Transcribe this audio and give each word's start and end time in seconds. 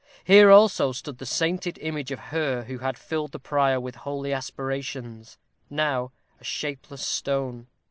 Here 0.23 0.49
also 0.49 0.93
stood 0.93 1.19
the 1.19 1.27
sainted 1.27 1.77
image 1.77 2.09
of 2.09 2.17
her 2.33 2.63
who 2.63 2.79
had 2.79 2.97
filled 2.97 3.33
the 3.33 3.39
prior 3.39 3.79
with 3.79 3.97
holy 3.97 4.33
aspirations, 4.33 5.37
now 5.69 6.11
a 6.39 6.43
shapeless 6.43 7.05
stone. 7.05 7.67